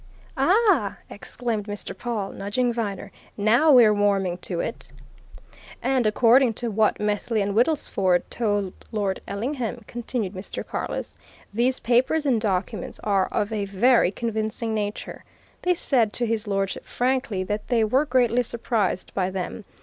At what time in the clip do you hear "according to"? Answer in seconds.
6.07-6.71